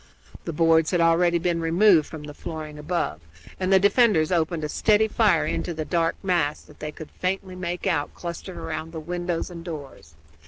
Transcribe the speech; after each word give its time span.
The 0.45 0.51
boards 0.51 0.89
had 0.89 0.99
already 0.99 1.37
been 1.37 1.61
removed 1.61 2.07
from 2.07 2.23
the 2.23 2.33
flooring 2.33 2.79
above, 2.79 3.21
and 3.59 3.71
the 3.71 3.77
defenders 3.77 4.31
opened 4.31 4.63
a 4.63 4.67
steady 4.69 5.07
fire 5.07 5.45
into 5.45 5.75
the 5.75 5.85
dark 5.85 6.15
mass 6.23 6.59
that 6.63 6.79
they 6.79 6.91
could 6.91 7.11
faintly 7.11 7.55
make 7.55 7.85
out 7.85 8.15
clustered 8.15 8.57
round 8.57 8.93
the 8.93 8.99
windows 8.99 9.51
and 9.51 9.63
doors. 9.63 10.15